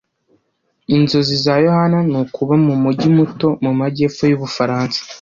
Inzozi 0.95 1.35
za 1.43 1.53
yohani 1.65 1.99
ni 2.11 2.17
ukuba 2.23 2.55
mu 2.65 2.73
mujyi 2.83 3.09
muto 3.17 3.47
mu 3.63 3.71
majyepfo 3.79 4.23
y’Ubufaransa. 4.29 4.99